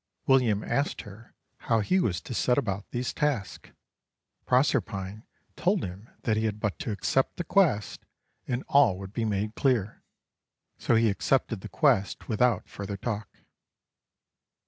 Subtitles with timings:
[0.25, 3.69] William asked her how he was to set about these tasks.
[4.47, 8.03] Proserpine told him that he had but to accept the quest
[8.47, 10.01] and all would be made clear.
[10.79, 13.41] So he accepted the quest without further talk.